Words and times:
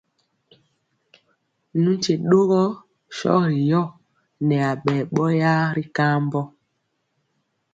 Nu 1.81 1.89
nkye 1.97 2.13
ɗɔgɔ 2.29 2.61
sɔgi 3.17 3.63
ɔ 3.81 3.83
nɛ 4.47 4.55
aɓɛ 4.71 4.95
ɓɔyaa 5.13 5.63
ri 5.75 5.83
kambɔ. 5.95 6.41